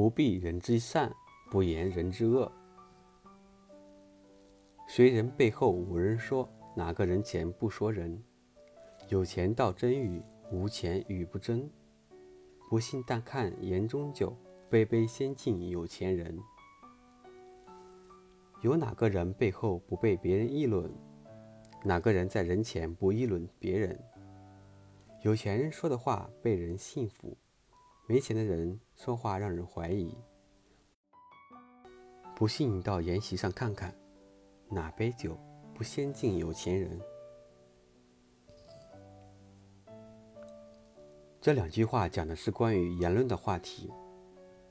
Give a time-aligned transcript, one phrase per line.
[0.00, 1.14] 不必人之善，
[1.50, 2.50] 不言人之恶。
[4.88, 8.18] 谁人背后无人说，哪个人前不说人？
[9.10, 11.70] 有钱道真语，无钱语不真。
[12.70, 14.34] 不信但看言中酒，
[14.70, 16.34] 杯杯先敬有钱人。
[18.62, 20.90] 有哪个人背后不被别人议论？
[21.84, 24.02] 哪个人在人前不议论别人？
[25.20, 27.36] 有钱人说的话被人信服，
[28.10, 30.12] 没钱的人说话让人怀疑。
[32.34, 33.94] 不信到筵席上看看，
[34.68, 35.38] 哪杯酒
[35.72, 37.00] 不先敬有钱人？
[41.40, 43.92] 这两句话讲的是关于言论的话题，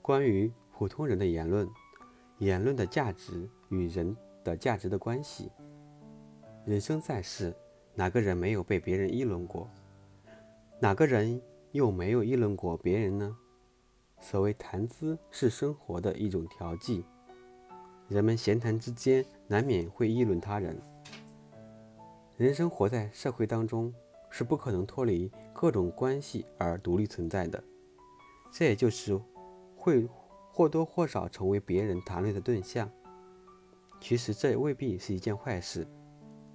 [0.00, 1.68] 关于普通人的言论，
[2.38, 5.52] 言论的价值与人的价值的关系。
[6.64, 7.54] 人生在世，
[7.94, 9.68] 哪个人没有被别人议论过？
[10.80, 11.38] 哪个人
[11.76, 13.36] 又没有议论过别人呢？
[14.20, 17.04] 所谓谈资是生活的一种调剂，
[18.08, 20.76] 人们闲谈之间难免会议论他人。
[22.36, 23.94] 人生活在社会当中。
[24.28, 27.62] 是不可能脱离各种关系而独立存在的，
[28.52, 29.18] 这也就是
[29.74, 30.06] 会
[30.52, 32.90] 或多或少成为别人谈论的对象。
[33.98, 35.86] 其实这未必是一件坏事。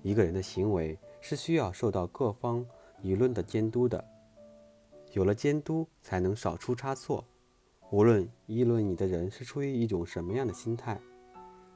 [0.03, 2.63] 一个人的行为是需要受到各方
[3.01, 4.05] 舆论的监督的，
[5.11, 7.25] 有了监督，才能少出差错。
[7.89, 10.99] 无论议论你的人是出于一种什么样的心态，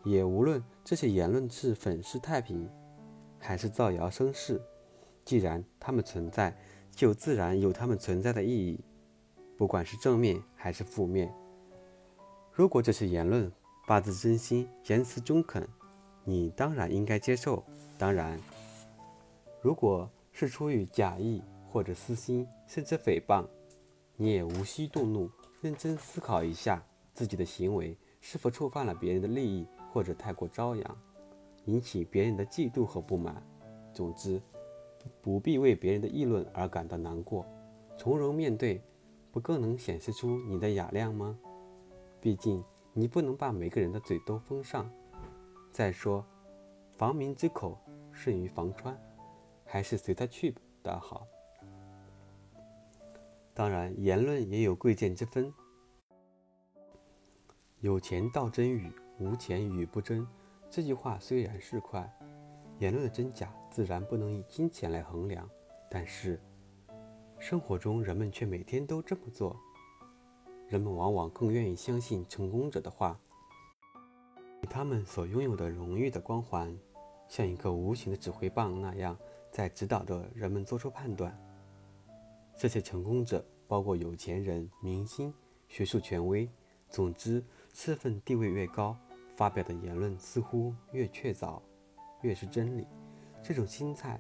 [0.04, 2.70] 也无论这些言论是粉饰太平，
[3.38, 4.62] 还是造谣生事。
[5.26, 6.56] 既然他们存在，
[6.92, 8.80] 就自然有他们存在的意义，
[9.58, 11.34] 不管是正面还是负面。
[12.54, 13.52] 如果这些言论
[13.86, 15.68] 发自真心，言辞中肯，
[16.24, 17.62] 你当然应该接受。
[17.98, 18.40] 当然，
[19.62, 21.42] 如果是出于假意
[21.76, 23.46] 或者私心，甚至诽谤，
[24.16, 26.82] 你也无需动怒，认真思考一下
[27.14, 30.98] 自己的行为是否触犯了别人的利益，或者太过张扬，
[31.66, 33.46] 引起别人的嫉妒和不满。
[33.94, 34.42] 总之。
[35.22, 37.46] 不必为别人的议论而感到难过，
[37.98, 38.82] 从容面对，
[39.30, 41.38] 不更能显示出你的雅量吗？
[42.22, 42.64] 毕竟
[42.94, 44.90] 你不能把每个人的嘴都封上。
[45.74, 46.26] 再说，
[46.98, 47.78] 防民之口
[48.14, 48.98] 甚于防川，
[49.66, 51.28] 还是随他去的好。
[53.56, 55.52] 当然，言论也有贵贱之分。
[57.80, 60.28] 有钱道真语，无钱语不真。
[60.70, 62.14] 这句话虽然是快，
[62.80, 63.50] 言论的真假。
[63.72, 65.50] 自然不能以金钱来衡量，
[65.90, 66.40] 但是
[67.40, 69.58] 生活中人们却每天都这么做。
[70.68, 73.18] 人们往往更愿意相信成功者的话，
[74.70, 76.78] 他们所拥有的荣誉的光环，
[77.30, 79.18] 像一个无形的指挥棒那样，
[79.50, 81.38] 在指导着人们做出判断。
[82.58, 85.34] 这些成功者包括有钱人、明星、
[85.68, 86.50] 学术权威，
[86.90, 87.44] 总之，
[87.74, 88.98] 身份地位越高，
[89.36, 91.62] 发表的言论似乎越确凿，
[92.22, 92.88] 越是真理。
[93.44, 94.20] 这种心态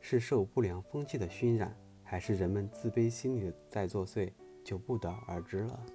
[0.00, 4.30] 是受不良风气的熏染，还是人们自卑心理在作祟，
[4.62, 5.86] 就不得而知了。